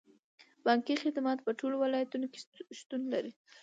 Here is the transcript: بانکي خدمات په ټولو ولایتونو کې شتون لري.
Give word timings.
بانکي 0.65 0.93
خدمات 1.03 1.39
په 1.43 1.51
ټولو 1.59 1.75
ولایتونو 1.83 2.25
کې 2.33 2.39
شتون 2.79 3.01
لري. 3.13 3.31